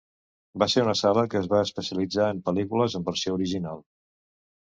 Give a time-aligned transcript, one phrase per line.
[0.61, 3.85] Va ser una sala que es va especialitzar en pel·lícules en versió original.